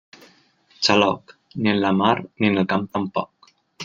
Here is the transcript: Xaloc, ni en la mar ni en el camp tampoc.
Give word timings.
Xaloc, 0.87 1.33
ni 1.59 1.71
en 1.73 1.81
la 1.83 1.91
mar 1.99 2.13
ni 2.23 2.51
en 2.53 2.57
el 2.63 2.67
camp 2.73 2.89
tampoc. 2.99 3.51